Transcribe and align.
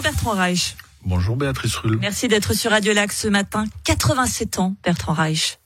Bonjour 0.00 0.12
Bertrand 0.12 0.30
Reich. 0.30 0.76
Bonjour 1.04 1.36
Béatrice 1.36 1.76
Rulle. 1.76 1.98
Merci 2.00 2.26
d'être 2.26 2.54
sur 2.54 2.70
Radio 2.70 2.94
Lac 2.94 3.12
ce 3.12 3.28
matin. 3.28 3.64
87 3.84 4.58
ans, 4.58 4.74
Bertrand 4.82 5.12
Reich. 5.12 5.58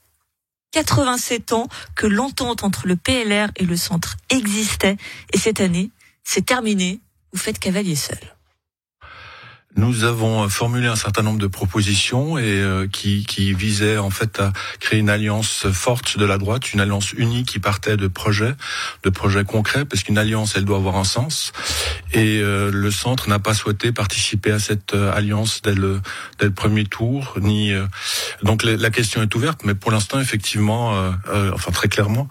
87 0.73 1.53
ans 1.53 1.69
que 1.95 2.05
l'entente 2.05 2.65
entre 2.65 2.85
le 2.85 2.97
PLR 2.97 3.47
et 3.55 3.63
le 3.63 3.77
centre 3.77 4.17
existait. 4.29 4.97
Et 5.31 5.37
cette 5.37 5.61
année, 5.61 5.89
c'est 6.25 6.45
terminé. 6.45 6.99
Vous 7.31 7.39
faites 7.39 7.59
cavalier 7.59 7.95
seul. 7.95 8.34
Nous 9.77 10.05
avons 10.05 10.47
formulé 10.47 10.87
un 10.87 10.95
certain 10.95 11.21
nombre 11.21 11.39
de 11.39 11.47
propositions 11.47 12.37
et 12.37 12.43
euh, 12.45 12.87
qui, 12.87 13.25
visaient 13.53 13.97
en 13.97 14.09
fait 14.09 14.39
à 14.39 14.53
créer 14.79 14.99
une 14.99 15.09
alliance 15.09 15.67
forte 15.69 16.17
de 16.17 16.23
la 16.23 16.37
droite, 16.37 16.71
une 16.71 16.79
alliance 16.79 17.11
unie 17.11 17.43
qui 17.43 17.59
partait 17.59 17.97
de 17.97 18.07
projets, 18.07 18.53
de 19.03 19.09
projets 19.09 19.43
concrets, 19.43 19.83
parce 19.83 20.03
qu'une 20.03 20.17
alliance, 20.17 20.53
elle 20.55 20.63
doit 20.63 20.77
avoir 20.77 20.95
un 20.95 21.03
sens. 21.03 21.51
Et 22.13 22.39
euh, 22.41 22.71
le 22.71 22.89
centre 22.89 23.27
n'a 23.27 23.39
pas 23.39 23.53
souhaité 23.53 23.91
participer 23.91 24.51
à 24.51 24.59
cette 24.59 24.93
euh, 24.93 25.13
alliance 25.13 25.61
dès 25.61 25.75
le, 25.75 25.99
dès 26.39 26.45
le 26.45 26.53
premier 26.53 26.85
tour, 26.85 27.35
ni 27.41 27.73
donc 28.43 28.63
la 28.63 28.89
question 28.89 29.21
est 29.21 29.35
ouverte, 29.35 29.61
mais 29.65 29.75
pour 29.75 29.91
l'instant, 29.91 30.19
effectivement, 30.19 30.93
enfin 31.53 31.71
très 31.71 31.87
clairement, 31.87 32.27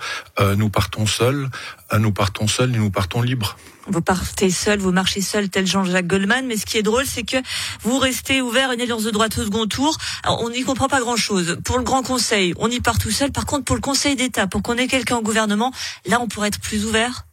nous 0.56 0.70
partons 0.70 1.06
seuls, 1.06 1.48
nous 1.98 2.12
partons 2.12 2.46
seuls 2.46 2.74
et 2.74 2.78
nous 2.78 2.90
partons 2.90 3.22
libres 3.22 3.56
vous 3.86 4.00
partez 4.00 4.50
seul, 4.50 4.78
vous 4.78 4.92
marchez 4.92 5.20
seul, 5.20 5.48
tel 5.48 5.66
Jean-Jacques 5.66 6.06
Goldman. 6.06 6.46
Mais 6.46 6.56
ce 6.56 6.64
qui 6.64 6.78
est 6.78 6.82
drôle, 6.82 7.04
c'est 7.06 7.22
que 7.22 7.36
vous 7.82 7.98
restez 7.98 8.40
ouvert 8.40 8.72
une 8.72 8.80
alliance 8.80 9.04
de 9.04 9.10
droite 9.10 9.36
au 9.38 9.44
second 9.44 9.66
tour. 9.66 9.96
on 10.26 10.50
n'y 10.50 10.62
comprend 10.62 10.88
pas 10.88 11.00
grand-chose. 11.00 11.58
Pour 11.64 11.78
le 11.78 11.84
Grand 11.84 12.02
Conseil, 12.02 12.54
on 12.58 12.70
y 12.70 12.80
part 12.80 12.98
tout 12.98 13.10
seul. 13.10 13.30
Par 13.30 13.46
contre, 13.46 13.64
pour 13.64 13.76
le 13.76 13.82
Conseil 13.82 14.16
d'État, 14.16 14.46
pour 14.46 14.62
qu'on 14.62 14.76
ait 14.76 14.86
quelqu'un 14.86 15.16
au 15.16 15.22
gouvernement, 15.22 15.72
là, 16.06 16.20
on 16.20 16.28
pourrait 16.28 16.48
être 16.48 16.60
plus 16.60 16.86
ouvert. 16.86 17.26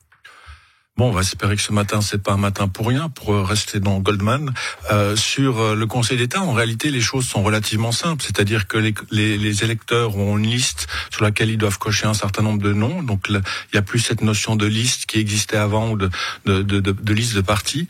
Bon, 0.97 1.07
on 1.07 1.11
va 1.11 1.21
espérer 1.21 1.55
que 1.55 1.61
ce 1.61 1.71
matin, 1.71 2.01
c'est 2.01 2.21
pas 2.21 2.33
un 2.33 2.37
matin 2.37 2.67
pour 2.67 2.87
rien, 2.87 3.07
pour 3.07 3.33
euh, 3.33 3.43
rester 3.43 3.79
dans 3.79 3.99
Goldman. 3.99 4.53
Euh, 4.91 5.15
sur 5.15 5.57
euh, 5.61 5.73
le 5.73 5.87
Conseil 5.87 6.17
d'État, 6.17 6.41
en 6.41 6.51
réalité, 6.51 6.91
les 6.91 6.99
choses 6.99 7.25
sont 7.25 7.41
relativement 7.43 7.93
simples. 7.93 8.21
C'est-à-dire 8.21 8.67
que 8.67 8.77
les, 8.77 8.93
les, 9.09 9.37
les, 9.37 9.63
électeurs 9.63 10.17
ont 10.17 10.37
une 10.37 10.47
liste 10.47 10.87
sur 11.09 11.23
laquelle 11.23 11.49
ils 11.49 11.57
doivent 11.57 11.79
cocher 11.79 12.07
un 12.07 12.13
certain 12.13 12.43
nombre 12.43 12.61
de 12.61 12.73
noms. 12.73 13.03
Donc, 13.03 13.27
il 13.29 13.41
n'y 13.73 13.79
a 13.79 13.81
plus 13.81 13.99
cette 13.99 14.21
notion 14.21 14.57
de 14.57 14.65
liste 14.65 15.05
qui 15.05 15.17
existait 15.17 15.55
avant 15.55 15.91
ou 15.91 15.97
de, 15.97 16.09
de, 16.43 16.61
de, 16.61 16.79
de 16.79 17.13
liste 17.13 17.35
de 17.35 17.41
partis. 17.41 17.87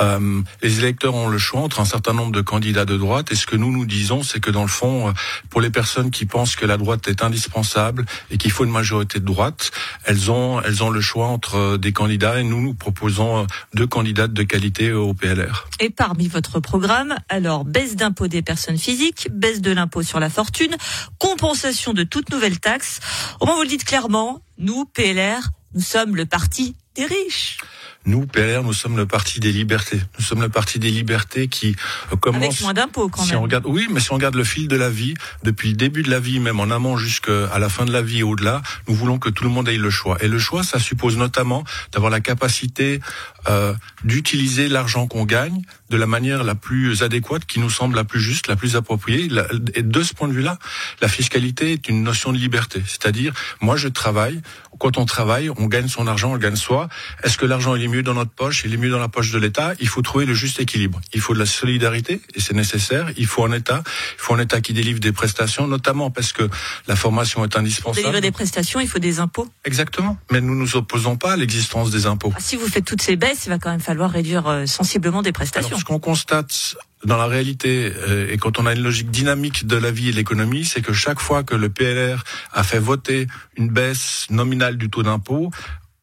Euh, 0.00 0.42
les 0.62 0.78
électeurs 0.78 1.14
ont 1.14 1.28
le 1.28 1.38
choix 1.38 1.60
entre 1.60 1.80
un 1.80 1.84
certain 1.84 2.12
nombre 2.12 2.32
de 2.32 2.40
candidats 2.40 2.84
de 2.84 2.96
droite. 2.96 3.32
Et 3.32 3.34
ce 3.34 3.46
que 3.46 3.56
nous 3.56 3.72
nous 3.72 3.84
disons, 3.84 4.22
c'est 4.22 4.40
que 4.40 4.50
dans 4.50 4.62
le 4.62 4.68
fond, 4.68 5.08
euh, 5.08 5.12
pour 5.50 5.60
les 5.60 5.70
personnes 5.70 6.10
qui 6.10 6.26
pensent 6.26 6.56
que 6.56 6.66
la 6.66 6.76
droite 6.76 7.08
est 7.08 7.22
indispensable 7.22 8.06
et 8.30 8.38
qu'il 8.38 8.50
faut 8.50 8.64
une 8.64 8.70
majorité 8.70 9.20
de 9.20 9.24
droite, 9.24 9.70
elles 10.04 10.30
ont 10.30 10.60
elles 10.62 10.82
ont 10.82 10.90
le 10.90 11.00
choix 11.00 11.26
entre 11.26 11.56
euh, 11.56 11.78
des 11.78 11.92
candidats. 11.92 12.40
Et 12.40 12.44
nous 12.44 12.60
nous 12.60 12.74
proposons 12.74 13.46
deux 13.74 13.86
candidates 13.86 14.32
de 14.32 14.42
qualité 14.42 14.92
au 14.92 15.14
PLR. 15.14 15.68
Et 15.80 15.90
parmi 15.90 16.28
votre 16.28 16.60
programme, 16.60 17.16
alors 17.28 17.64
baisse 17.64 17.96
d'impôt 17.96 18.28
des 18.28 18.42
personnes 18.42 18.78
physiques, 18.78 19.28
baisse 19.32 19.60
de 19.60 19.72
l'impôt 19.72 20.02
sur 20.02 20.20
la 20.20 20.30
fortune, 20.30 20.76
compensation 21.18 21.92
de 21.92 22.04
toute 22.04 22.30
nouvelle 22.30 22.60
taxe. 22.60 23.00
Au 23.40 23.46
moins 23.46 23.56
vous 23.56 23.62
le 23.62 23.68
dites 23.68 23.84
clairement, 23.84 24.42
nous 24.58 24.84
PLR, 24.84 25.50
nous 25.74 25.80
sommes 25.80 26.16
le 26.16 26.26
parti 26.26 26.74
des 26.94 27.06
riches. 27.06 27.58
Nous, 28.06 28.26
PLR, 28.26 28.62
nous 28.62 28.72
sommes 28.72 28.96
le 28.96 29.04
parti 29.04 29.40
des 29.40 29.52
libertés. 29.52 30.00
Nous 30.18 30.24
sommes 30.24 30.40
le 30.40 30.48
parti 30.48 30.78
des 30.78 30.90
libertés 30.90 31.48
qui 31.48 31.76
euh, 32.12 32.16
commence. 32.16 32.42
Avec 32.42 32.60
moins 32.62 32.72
d'impôts, 32.72 33.08
quand 33.08 33.22
si 33.22 33.30
même. 33.32 33.40
On 33.40 33.42
regarde, 33.42 33.66
oui, 33.66 33.88
mais 33.90 34.00
si 34.00 34.10
on 34.10 34.14
regarde 34.14 34.36
le 34.36 34.44
fil 34.44 34.68
de 34.68 34.76
la 34.76 34.88
vie, 34.88 35.14
depuis 35.42 35.70
le 35.70 35.76
début 35.76 36.02
de 36.02 36.10
la 36.10 36.18
vie, 36.18 36.40
même 36.40 36.60
en 36.60 36.70
amont 36.70 36.96
jusqu'à 36.96 37.58
la 37.58 37.68
fin 37.68 37.84
de 37.84 37.92
la 37.92 38.00
vie 38.00 38.20
et 38.20 38.22
au-delà, 38.22 38.62
nous 38.88 38.94
voulons 38.94 39.18
que 39.18 39.28
tout 39.28 39.44
le 39.44 39.50
monde 39.50 39.68
ait 39.68 39.76
le 39.76 39.90
choix. 39.90 40.16
Et 40.22 40.28
le 40.28 40.38
choix, 40.38 40.62
ça 40.62 40.78
suppose 40.78 41.18
notamment 41.18 41.62
d'avoir 41.92 42.10
la 42.10 42.20
capacité 42.20 43.00
euh, 43.48 43.74
d'utiliser 44.04 44.68
l'argent 44.68 45.06
qu'on 45.06 45.24
gagne 45.24 45.62
de 45.90 45.96
la 45.96 46.06
manière 46.06 46.44
la 46.44 46.54
plus 46.54 47.02
adéquate, 47.02 47.44
qui 47.44 47.58
nous 47.58 47.70
semble 47.70 47.96
la 47.96 48.04
plus 48.04 48.20
juste, 48.20 48.48
la 48.48 48.56
plus 48.56 48.76
appropriée. 48.76 49.28
Et 49.74 49.82
de 49.82 50.02
ce 50.02 50.14
point 50.14 50.28
de 50.28 50.32
vue-là, 50.32 50.58
la 51.00 51.08
fiscalité 51.08 51.72
est 51.72 51.88
une 51.88 52.02
notion 52.02 52.32
de 52.32 52.38
liberté. 52.38 52.82
C'est-à-dire, 52.86 53.34
moi, 53.60 53.76
je 53.76 53.88
travaille. 53.88 54.40
Quand 54.78 54.96
on 54.96 55.04
travaille, 55.04 55.50
on 55.50 55.66
gagne 55.66 55.88
son 55.88 56.06
argent, 56.06 56.32
on 56.32 56.38
gagne 56.38 56.56
soi. 56.56 56.88
Est-ce 57.24 57.36
que 57.36 57.44
l'argent 57.44 57.74
est 57.74 57.80
mieux 57.90 58.02
dans 58.02 58.14
notre 58.14 58.30
poche, 58.30 58.62
il 58.64 58.72
est 58.72 58.76
mieux 58.76 58.90
dans 58.90 58.98
la 58.98 59.08
poche 59.08 59.30
de 59.32 59.38
l'État 59.38 59.74
Il 59.80 59.88
faut 59.88 60.02
trouver 60.02 60.24
le 60.24 60.34
juste 60.34 60.60
équilibre. 60.60 61.00
Il 61.12 61.20
faut 61.20 61.34
de 61.34 61.38
la 61.38 61.46
solidarité 61.46 62.20
et 62.34 62.40
c'est 62.40 62.54
nécessaire. 62.54 63.10
Il 63.16 63.26
faut 63.26 63.44
un 63.44 63.52
État, 63.52 63.82
il 63.86 64.20
faut 64.22 64.34
un 64.34 64.38
État 64.38 64.60
qui 64.60 64.72
délivre 64.72 65.00
des 65.00 65.12
prestations, 65.12 65.66
notamment 65.66 66.10
parce 66.10 66.32
que 66.32 66.48
la 66.86 66.96
formation 66.96 67.44
est 67.44 67.56
indispensable. 67.56 67.94
Pour 67.94 68.02
délivrer 68.02 68.20
des 68.20 68.30
prestations, 68.30 68.80
il 68.80 68.88
faut 68.88 68.98
des 68.98 69.20
impôts. 69.20 69.48
Exactement. 69.64 70.16
Mais 70.30 70.40
nous 70.40 70.54
nous 70.54 70.76
opposons 70.76 71.16
pas 71.16 71.32
à 71.32 71.36
l'existence 71.36 71.90
des 71.90 72.06
impôts. 72.06 72.32
Ah, 72.34 72.40
si 72.40 72.56
vous 72.56 72.66
faites 72.66 72.84
toutes 72.84 73.02
ces 73.02 73.16
baisses, 73.16 73.46
il 73.46 73.50
va 73.50 73.58
quand 73.58 73.70
même 73.70 73.80
falloir 73.80 74.10
réduire 74.10 74.46
euh, 74.46 74.66
sensiblement 74.66 75.22
des 75.22 75.32
prestations. 75.32 75.78
ce 75.78 75.84
qu'on 75.84 75.98
constate 75.98 76.76
dans 77.04 77.16
la 77.16 77.26
réalité, 77.26 77.92
euh, 77.96 78.30
et 78.30 78.36
quand 78.36 78.58
on 78.58 78.66
a 78.66 78.74
une 78.74 78.82
logique 78.82 79.10
dynamique 79.10 79.66
de 79.66 79.76
la 79.76 79.90
vie 79.90 80.08
et 80.08 80.10
de 80.12 80.16
l'économie, 80.16 80.64
c'est 80.64 80.82
que 80.82 80.92
chaque 80.92 81.18
fois 81.18 81.42
que 81.42 81.54
le 81.54 81.70
PLR 81.70 82.22
a 82.52 82.62
fait 82.62 82.78
voter 82.78 83.26
une 83.56 83.68
baisse 83.68 84.26
nominale 84.30 84.76
du 84.76 84.90
taux 84.90 85.02
d'impôt, 85.02 85.50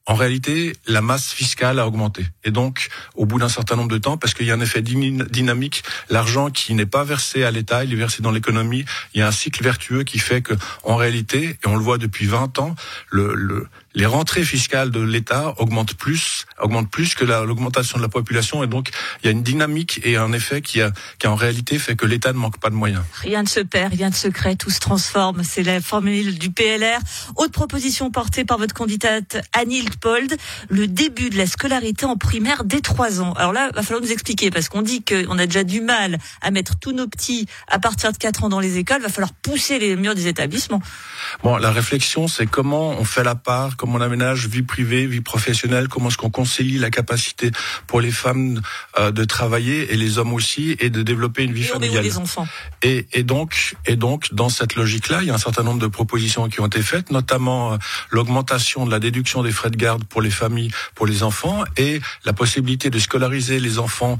en 0.07 0.16
réalité, 0.16 0.73
la 0.88 1.01
masse 1.01 1.34
fiscale 1.34 1.79
a 1.79 1.85
augmenté. 1.85 2.25
Et 2.45 2.51
donc, 2.51 2.88
au 3.16 3.25
bout 3.25 3.40
d'un 3.40 3.50
certain 3.50 3.75
nombre 3.75 3.91
de 3.91 3.97
temps, 3.97 4.18
parce 4.18 4.34
qu'il 4.34 4.45
y 4.45 4.51
a 4.51 4.53
un 4.53 4.62
effet 4.62 4.81
dynamique, 4.81 5.84
l'argent 6.09 6.50
qui 6.50 6.73
n'est 6.73 6.85
pas 6.85 7.03
versé 7.03 7.44
à 7.44 7.51
l'État, 7.51 7.84
il 7.84 7.91
est 7.91 7.97
versé 7.97 8.23
dans 8.23 8.31
l'économie. 8.31 8.85
Il 9.13 9.19
y 9.19 9.22
a 9.22 9.28
un 9.28 9.31
cycle 9.31 9.62
vertueux 9.62 10.03
qui 10.03 10.19
fait 10.19 10.41
que, 10.41 10.53
en 10.84 10.95
réalité, 10.95 11.57
et 11.62 11.68
on 11.68 11.75
le 11.75 11.84
voit 11.84 11.97
depuis 11.97 12.25
20 12.25 12.57
ans, 12.59 12.75
le, 13.09 13.35
le 13.35 13.68
les 13.97 14.06
rentrées 14.06 14.44
fiscales 14.44 14.91
de 14.91 15.02
l'État 15.02 15.56
augmentent 15.58 15.96
plus, 15.96 16.46
augmentent 16.62 16.91
plus 16.91 17.16
que 17.16 17.25
l'augmentation 17.25 17.97
de 17.97 18.03
la 18.03 18.09
population, 18.09 18.63
et 18.63 18.68
donc 18.68 18.91
il 19.22 19.25
y 19.25 19.30
a 19.30 19.31
une 19.31 19.41
dynamique 19.41 20.00
et 20.03 20.18
un 20.18 20.31
effet 20.34 20.62
qui, 20.62 20.81
a, 20.81 20.91
qui 21.18 21.25
en 21.25 21.34
réalité 21.34 21.80
fait 21.80 21.96
que 21.96 22.06
l'État 22.06 22.31
ne 22.31 22.38
manque 22.38 22.59
pas 22.59 22.69
de 22.69 22.75
moyens. 22.75 23.03
Rien 23.22 23.41
ne 23.41 23.47
se 23.47 23.59
perd, 23.59 23.94
rien 23.94 24.12
de 24.12 24.16
secret, 24.16 24.56
tout 24.56 24.69
se 24.69 24.80
transforme. 24.80 25.44
C'est 25.44 25.63
la 25.63 25.81
formule 25.81 26.38
du 26.38 26.52
PLR. 26.52 27.00
Autre 27.36 27.52
proposition 27.52 28.12
portée 28.12 28.46
par 28.46 28.59
votre 28.59 28.75
candidate 28.75 29.38
Annie 29.53 29.84
Pold, 30.00 30.38
le 30.69 30.88
début 30.88 31.31
de 31.31 31.38
la 31.38 31.47
scolarité 31.47 32.06
en 32.06 32.18
primaire 32.18 32.66
dès 32.66 32.81
3 32.81 33.22
ans. 33.22 33.34
Alors 33.34 33.52
là, 33.52 33.69
il 33.72 33.75
va 33.75 33.81
falloir 33.81 34.03
nous 34.03 34.12
expliquer 34.12 34.52
parce 34.52 34.69
qu'on 34.69 34.84
dit 34.84 35.03
qu'on 35.03 35.40
a 35.40 35.47
déjà 35.47 35.63
du 35.63 35.81
mal 35.81 36.19
à 36.41 36.52
mettre 36.52 36.78
tous 36.78 36.91
nos 36.91 37.07
petits 37.07 37.47
à 37.68 37.80
partir 37.80 38.12
de 38.12 38.18
4 38.18 38.44
ans 38.44 38.50
dans 38.50 38.59
les 38.59 38.78
écoles. 38.78 38.97
Il 39.00 39.03
va 39.03 39.09
falloir 39.09 39.34
pousser 39.34 39.80
les 39.80 39.96
murs 39.96 40.13
des 40.13 40.28
établissements. 40.28 40.81
Bon, 41.41 41.57
la 41.57 41.72
réflexion, 41.72 42.28
c'est 42.28 42.46
comment 42.46 42.90
on 42.91 43.03
fait 43.03 43.24
la 43.24 43.34
part, 43.36 43.75
comment 43.88 44.00
on 44.00 44.02
aménage 44.02 44.48
vie 44.48 44.64
privée, 44.64 45.06
vie 45.06 45.22
professionnelle, 45.22 45.88
comment 45.88 46.09
est-ce 46.09 46.18
qu'on 46.18 46.30
concilie 46.30 46.78
la 46.78 46.90
capacité 46.90 47.52
pour 47.88 48.02
les 48.02 48.12
femmes 48.12 48.62
euh, 49.00 49.12
de 49.12 49.24
travailler 49.24 49.94
et 49.94 49.96
les 49.96 50.18
hommes 50.18 50.34
aussi 50.34 50.75
et 50.80 50.90
de 50.90 51.03
développer 51.03 51.44
une 51.44 51.53
vie 51.53 51.64
familiale. 51.64 52.03
Les 52.03 52.18
enfants? 52.18 52.46
Et, 52.81 53.08
et 53.14 53.24
donc, 53.24 53.75
et 53.86 53.96
donc, 53.96 54.34
dans 54.34 54.50
cette 54.50 54.75
logique-là, 54.75 55.20
il 55.22 55.28
y 55.28 55.31
a 55.31 55.36
un 55.36 55.38
certain 55.38 55.64
nombre 55.64 55.80
de 55.80 55.88
propositions 55.88 56.50
qui 56.50 56.59
ont 56.59 56.68
été 56.68 56.81
faites, 56.81 57.12
notamment 57.12 57.74
euh, 57.74 57.78
l'augmentation 58.12 58.86
de 58.86 58.92
la 58.92 59.00
déduction 59.00 59.42
des 59.42 59.52
frais 59.52 59.70
de 59.70 59.78
garde 59.78 60.04
pour 60.04 60.22
les 60.22 60.31
familles, 60.31 60.72
pour 60.94 61.06
les 61.06 61.24
enfants, 61.24 61.64
et 61.78 62.02
la 62.25 62.34
possibilité 62.34 62.90
de 62.90 63.00
scolariser 63.00 63.62
les 63.62 63.80
enfants 63.80 64.18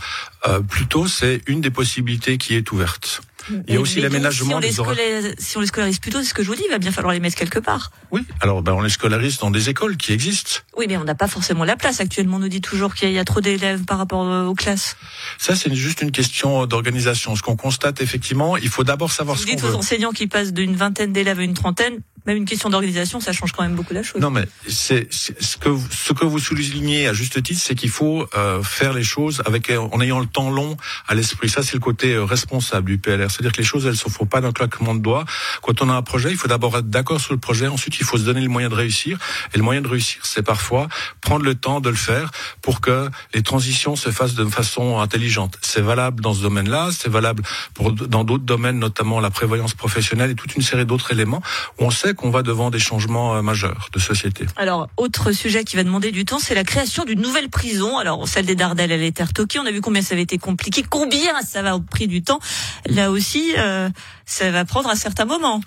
euh, 0.48 0.62
plus 0.62 0.88
tôt, 0.88 1.08
c'est 1.08 1.42
une 1.48 1.60
des 1.60 1.72
possibilités 1.72 2.38
qui 2.38 2.56
est 2.56 2.72
ouverte. 2.72 3.22
Il 3.68 3.74
y 3.74 3.78
a 3.78 3.80
aussi 3.80 4.02
l'aménagement. 4.02 4.50
Si, 4.50 4.56
on 4.56 4.60
les 4.60 4.72
scolarise, 4.72 5.36
si 5.38 5.58
on 5.58 5.62
les 5.62 5.68
scolarise 5.68 6.00
plus 6.00 6.12
tôt, 6.12 6.20
c'est 6.20 6.30
ce 6.30 6.34
que 6.34 6.44
je 6.44 6.48
vous 6.48 6.56
dis, 6.56 6.64
il 6.66 6.72
va 6.72 6.78
bien 6.78 6.92
falloir 6.92 7.14
les 7.14 7.20
mettre 7.20 7.36
quelque 7.36 7.60
part. 7.60 7.92
Oui, 8.12 8.26
alors 8.42 8.62
ben, 8.62 8.74
on 8.74 8.82
les 8.82 8.90
scolarise 8.90 9.38
dans 9.38 9.52
des 9.52 9.70
écoles 9.70 9.98
qui 9.98 10.14
existent. 10.14 10.62
Oui, 10.78 10.86
mais 10.88 10.98
on 10.98 11.04
n'a 11.04 11.16
pas 11.16 11.28
forcément 11.28 11.64
la 11.64 11.76
place. 11.76 12.00
Actuellement, 12.00 12.38
on 12.38 12.40
nous 12.40 12.50
dit 12.50 12.62
toujours 12.62 12.94
qu'il 12.94 13.12
y 13.12 13.20
a 13.20 13.26
trop 13.26 13.42
d'élèves 13.42 13.86
par 13.86 13.98
rapport 13.98 14.22
aux 14.48 14.56
classes. 14.56 14.98
Ça, 15.38 15.56
c'est 15.56 15.74
juste 15.74 16.02
une 16.02 16.12
question 16.12 16.66
d'organisation. 16.66 17.36
Ce 17.36 17.42
qu'on 17.42 17.56
constate 17.56 18.02
effectivement, 18.02 18.58
il 18.58 18.70
faut 18.70 18.84
d'abord 18.84 19.12
savoir 19.12 19.36
vous 19.36 19.44
ce 19.44 19.48
qu'on 19.48 19.54
veut. 19.54 19.58
Vous 19.58 19.68
dites 19.68 19.76
aux 19.76 19.80
enseignants 19.80 20.12
qui 20.12 20.28
passent 20.28 20.54
d'une 20.54 20.76
vingtaine 20.76 21.14
d'élèves 21.14 21.40
à 21.40 21.44
une 21.44 21.54
trentaine, 21.54 22.00
même 22.28 22.38
une 22.38 22.46
question 22.46 22.70
d'organisation, 22.70 23.22
ça 23.22 23.32
change 23.32 23.54
quand 23.54 23.64
même 23.64 23.76
beaucoup 23.76 23.94
la 23.94 24.04
chose. 24.04 24.22
Non, 24.22 24.30
mais 24.30 24.46
c'est 24.68 25.08
ce 25.12 25.56
que 25.56 25.70
ce 25.90 26.12
que 26.12 26.26
vous 26.26 26.40
soulignez 26.40 27.08
à 27.08 27.14
juste 27.14 27.42
titre, 27.42 27.62
c'est 27.64 27.74
qu'il 27.74 27.90
faut 27.90 28.28
euh, 28.36 28.62
faire 28.62 28.92
les 28.92 29.04
choses 29.04 29.42
avec 29.46 29.72
en 29.72 30.02
ayant 30.02 30.20
le 30.20 30.26
temps 30.26 30.50
long 30.50 30.76
à 31.08 31.16
l'esprit. 31.16 31.48
Ça, 31.48 31.64
c'est 31.64 31.76
le 31.76 31.80
côté 31.80 32.14
euh, 32.14 32.26
responsable 32.26 32.92
du 32.92 32.98
PLR. 32.98 33.32
C'est-à-dire 33.32 33.54
que 33.54 33.60
les 33.60 33.64
choses, 33.64 33.86
elles 33.86 33.96
se 33.96 34.10
font 34.10 34.26
pas 34.26 34.42
d'un 34.42 34.52
claquement 34.52 34.94
de 34.94 35.00
doigts. 35.00 35.24
Quand 35.62 35.82
on 35.82 35.90
a 35.90 35.94
un 35.94 36.02
projet, 36.02 36.30
il 36.30 36.38
faut 36.38 36.50
d'abord 36.50 36.78
être 36.78 36.90
d'accord 36.90 37.22
sur 37.22 37.32
le 37.32 37.40
projet. 37.40 37.68
Ensuite, 37.68 37.98
il 38.00 38.06
faut 38.06 38.18
se 38.18 38.24
donner 38.24 38.42
le 38.42 38.50
moyen 38.50 38.68
de 38.68 38.76
réussir. 38.76 39.18
Et 39.54 39.58
le 39.58 39.64
moyen 39.64 39.80
de 39.80 39.88
réussir, 39.88 40.20
c'est 40.24 40.44
parfois 40.44 40.90
prendre 41.22 41.46
le 41.46 41.56
temps 41.56 41.80
de 41.80 41.90
le 41.90 41.96
faire 41.96 42.32
pour 42.62 42.82
que 42.82 43.10
les 43.34 43.42
transitions 43.42 43.96
se 43.96 44.10
fassent 44.10 44.36
de 44.36 44.46
façon 44.46 45.00
intelligente. 45.00 45.58
C'est 45.62 45.82
valable 45.82 46.22
dans 46.22 46.34
ce 46.34 46.42
domaine-là. 46.42 46.90
C'est 46.92 47.10
valable 47.10 47.44
pour 47.74 47.94
dans 47.94 48.26
d'autres 48.26 48.44
domaines, 48.44 48.80
notamment 48.80 49.22
la 49.22 49.30
prévoyance 49.30 49.74
professionnelle 49.74 50.32
et 50.32 50.36
toute 50.36 50.56
une 50.56 50.62
série 50.62 50.86
d'autres 50.86 51.12
éléments 51.12 51.42
où 51.80 51.86
on 51.86 51.92
sait 51.92 52.17
qu'on 52.18 52.30
va 52.30 52.44
devant 52.44 52.70
des 52.70 52.80
changements 52.80 53.36
euh, 53.36 53.42
majeurs 53.42 53.90
de 53.94 54.00
société. 54.00 54.46
Alors, 54.58 54.90
autre 54.98 55.32
sujet 55.32 55.64
qui 55.64 55.76
va 55.76 55.84
demander 55.84 56.12
du 56.12 56.26
temps, 56.26 56.40
c'est 56.40 56.56
la 56.56 56.64
création 56.64 57.06
d'une 57.06 57.22
nouvelle 57.22 57.50
prison. 57.50 57.98
Alors, 57.98 58.28
celle 58.28 58.46
des 58.46 58.56
Dardelles, 58.56 58.92
elle 58.92 59.04
était 59.04 59.24
retoquée. 59.24 59.60
On 59.60 59.66
a 59.66 59.72
vu 59.72 59.82
combien 59.82 60.02
ça 60.02 60.14
avait 60.14 60.24
été 60.24 60.38
compliqué, 60.38 60.84
combien 60.84 61.42
ça 61.42 61.62
va 61.62 61.76
au 61.76 61.80
prix 61.80 62.08
du 62.08 62.24
temps. 62.24 62.40
Là 62.88 63.12
aussi, 63.12 63.54
euh, 63.58 63.90
ça 64.26 64.52
va 64.52 64.66
prendre 64.66 64.90
un 64.90 64.96
certain 64.96 65.26
moment. 65.26 65.62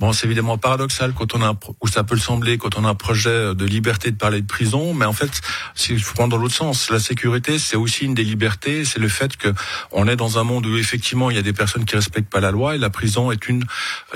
Bon, 0.00 0.12
c'est 0.12 0.26
évidemment 0.26 0.58
paradoxal 0.58 1.12
quand 1.12 1.36
on 1.36 1.42
a 1.42 1.46
un, 1.46 1.58
ou 1.80 1.86
ça 1.86 2.02
peut 2.02 2.16
le 2.16 2.20
sembler 2.20 2.58
quand 2.58 2.76
on 2.76 2.84
a 2.84 2.88
un 2.88 2.96
projet 2.96 3.54
de 3.54 3.64
liberté 3.64 4.10
de 4.10 4.16
parler 4.16 4.40
de 4.40 4.46
prison, 4.46 4.92
mais 4.92 5.04
en 5.04 5.12
fait, 5.12 5.40
il 5.88 6.02
faut 6.02 6.14
prendre 6.14 6.30
dans 6.30 6.42
l'autre 6.42 6.54
sens. 6.54 6.90
La 6.90 6.98
sécurité, 6.98 7.60
c'est 7.60 7.76
aussi 7.76 8.04
une 8.04 8.14
des 8.14 8.24
libertés, 8.24 8.84
c'est 8.84 8.98
le 8.98 9.08
fait 9.08 9.36
que 9.36 9.54
on 9.92 10.08
est 10.08 10.16
dans 10.16 10.38
un 10.38 10.42
monde 10.42 10.66
où 10.66 10.76
effectivement 10.76 11.30
il 11.30 11.36
y 11.36 11.38
a 11.38 11.42
des 11.42 11.52
personnes 11.52 11.84
qui 11.84 11.94
respectent 11.94 12.28
pas 12.28 12.40
la 12.40 12.50
loi 12.50 12.74
et 12.74 12.78
la 12.78 12.90
prison 12.90 13.30
est 13.30 13.48
une 13.48 13.64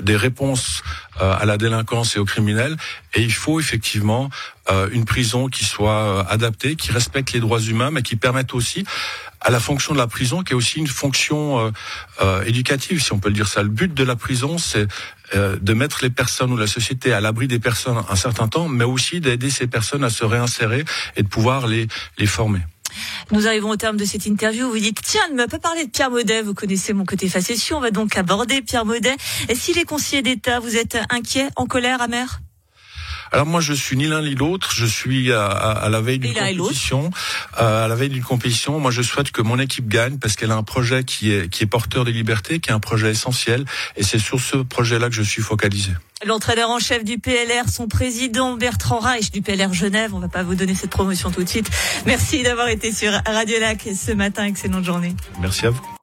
des 0.02 0.16
réponses 0.16 0.82
euh, 1.20 1.34
à 1.38 1.44
la 1.46 1.58
délinquance 1.58 2.16
et 2.16 2.19
aux 2.19 2.25
criminels. 2.25 2.76
Et 3.14 3.22
il 3.22 3.32
faut 3.32 3.60
effectivement 3.60 4.30
euh, 4.70 4.88
une 4.92 5.04
prison 5.04 5.48
qui 5.48 5.64
soit 5.64 5.90
euh, 5.90 6.25
adaptée, 6.28 6.76
qui 6.76 6.92
respecte 6.92 7.32
les 7.32 7.40
droits 7.40 7.60
humains, 7.60 7.90
mais 7.90 8.02
qui 8.02 8.16
permette 8.16 8.52
aussi 8.52 8.84
à 9.40 9.50
la 9.50 9.61
fonction 9.61 9.93
de 9.93 9.99
la 9.99 10.06
prison, 10.06 10.43
qui 10.43 10.52
est 10.52 10.56
aussi 10.56 10.79
une 10.79 10.87
fonction 10.87 11.73
euh, 12.20 12.43
éducative, 12.44 13.02
si 13.02 13.12
on 13.12 13.19
peut 13.19 13.29
le 13.29 13.35
dire 13.35 13.49
ça. 13.49 13.62
Le 13.62 13.69
but 13.69 13.93
de 13.93 14.05
la 14.05 14.17
prison, 14.17 14.58
c'est 14.58 14.87
euh, 15.35 15.56
de 15.61 15.75
mettre 15.75 16.00
les 16.02 16.11
personnes 16.11 16.52
ou 16.52 16.56
la 16.56 16.67
société 16.67 17.12
à 17.12 17.20
l'abri 17.20 17.49
des 17.49 17.58
personnes 17.58 18.02
un 18.08 18.17
certain 18.17 18.49
temps, 18.49 18.69
mais 18.69 18.85
aussi 18.85 19.20
d'aider 19.20 19.50
ces 19.50 19.67
personnes 19.67 20.05
à 20.05 20.11
se 20.11 20.25
réinsérer 20.25 20.85
et 21.17 21.23
de 21.23 21.29
pouvoir 21.29 21.67
les, 21.67 21.87
les 22.19 22.26
former. 22.26 22.61
Nous 23.31 23.46
arrivons 23.46 23.70
au 23.70 23.76
terme 23.76 23.96
de 23.96 24.05
cette 24.05 24.26
interview. 24.26 24.69
Vous 24.70 24.79
dites, 24.79 25.00
tiens, 25.02 25.29
ne 25.31 25.37
m'a 25.37 25.46
pas 25.46 25.58
parlé 25.58 25.85
de 25.85 25.90
Pierre 25.90 26.11
Maudet. 26.11 26.43
Vous 26.43 26.55
connaissez 26.55 26.94
mon 26.94 27.05
côté 27.05 27.29
facétieux. 27.29 27.76
On 27.76 27.81
va 27.81 27.90
donc 27.90 28.17
aborder 28.17 28.62
Pierre 28.62 28.87
Maudet. 28.87 29.17
Et 29.49 29.55
s'il 29.55 29.79
est 29.79 29.85
conseiller 29.85 30.23
d'État, 30.23 30.61
vous 30.61 30.76
êtes 30.76 30.99
inquiet, 31.11 31.49
en 31.56 31.67
colère, 31.67 32.00
amer? 32.00 32.40
Alors 33.32 33.46
moi, 33.46 33.60
je 33.60 33.72
suis 33.72 33.96
ni 33.96 34.06
l'un 34.06 34.22
ni 34.22 34.34
l'autre. 34.34 34.72
Je 34.72 34.86
suis 34.86 35.32
à, 35.32 35.46
à, 35.46 35.88
la 35.88 36.00
veille 36.00 36.19
d'une 36.19 36.34
compétition. 36.34 37.10
Euh, 37.60 37.84
à 37.84 37.88
la 37.88 37.94
veille 37.94 38.08
d'une 38.08 38.22
compétition, 38.22 38.78
moi, 38.80 38.90
je 38.90 39.02
souhaite 39.02 39.30
que 39.30 39.42
mon 39.42 39.58
équipe 39.58 39.88
gagne 39.88 40.19
parce 40.19 40.36
qu'elle 40.36 40.50
a 40.50 40.56
un 40.56 40.62
projet 40.62 41.04
qui 41.04 41.32
est 41.32 41.48
qui 41.48 41.64
est 41.64 41.66
porteur 41.66 42.04
des 42.04 42.12
libertés, 42.12 42.60
qui 42.60 42.70
est 42.70 42.72
un 42.72 42.80
projet 42.80 43.10
essentiel, 43.10 43.64
et 43.96 44.02
c'est 44.02 44.19
sur 44.19 44.40
ce 44.40 44.56
projet-là 44.56 45.08
que 45.08 45.14
je 45.14 45.22
suis 45.22 45.42
focalisé. 45.42 45.92
L'entraîneur 46.26 46.70
en 46.70 46.80
chef 46.80 47.04
du 47.04 47.19
PLR, 47.19 47.69
son 47.69 47.86
président 47.86 48.56
Bertrand 48.56 48.98
Reich 48.98 49.30
du 49.30 49.40
PLR 49.40 49.72
Genève. 49.72 50.14
On 50.14 50.19
va 50.19 50.28
pas 50.28 50.42
vous 50.42 50.56
donner 50.56 50.75
cette 50.75 50.90
promotion 50.90 51.30
tout 51.30 51.44
de 51.44 51.48
suite. 51.48 51.70
Merci 52.06 52.42
d'avoir 52.42 52.69
été 52.69 52.92
sur 52.92 53.12
Radio 53.25 53.60
Lac 53.60 53.88
ce 53.94 54.12
matin. 54.12 54.44
Excellente 54.44 54.84
journée. 54.84 55.14
Merci 55.40 55.66
à 55.66 55.70
vous. 55.70 55.97